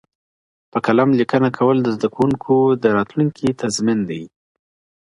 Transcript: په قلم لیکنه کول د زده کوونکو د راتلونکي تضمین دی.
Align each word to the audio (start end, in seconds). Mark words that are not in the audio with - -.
په 0.71 0.77
قلم 0.85 1.09
لیکنه 1.19 1.49
کول 1.57 1.77
د 1.81 1.87
زده 1.95 2.07
کوونکو 2.15 2.55
د 2.81 2.83
راتلونکي 2.97 3.47
تضمین 3.61 3.99
دی. 4.09 4.23